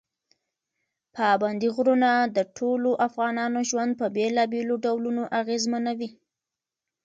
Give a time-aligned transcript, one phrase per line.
[1.15, 6.09] پابندي غرونه د ټولو افغانانو ژوند په بېلابېلو ډولونو اغېزمنوي.